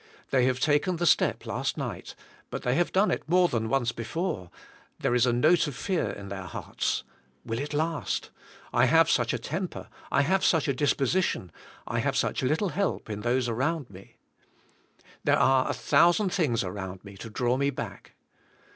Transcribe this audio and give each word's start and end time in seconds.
They 0.31 0.45
have 0.45 0.59
taken 0.59 0.95
the 0.95 1.05
step 1.05 1.45
last 1.45 1.77
night, 1.77 2.15
but 2.49 2.63
they 2.63 2.73
have 2.73 2.91
done 2.91 3.11
it 3.11 3.29
more 3.29 3.47
than 3.47 3.69
once 3.69 3.91
before, 3.91 4.49
there 4.97 5.13
is 5.13 5.27
a 5.27 5.31
note 5.31 5.67
of 5.67 5.75
fear 5.75 6.09
in 6.09 6.29
their 6.29 6.45
hearts. 6.45 7.03
Will 7.45 7.59
it 7.59 7.71
last? 7.71 8.31
I 8.73 8.85
have 8.85 9.11
such 9.11 9.31
a 9.31 9.37
temper, 9.37 9.89
I 10.11 10.23
have 10.23 10.43
such 10.43 10.67
a 10.67 10.73
disposition, 10.73 11.51
I 11.85 11.99
have 11.99 12.17
such 12.17 12.41
little 12.41 12.69
help 12.69 13.11
in 13.11 13.21
those 13.21 13.47
around 13.47 13.91
me. 13.91 14.15
There 15.23 15.37
are 15.37 15.69
a 15.69 15.73
thousand 15.75 16.29
things 16.29 16.63
around 16.63 17.03
me 17.05 17.15
to 17.17 17.29
draw 17.29 17.55
me 17.55 17.69
back. 17.69 18.15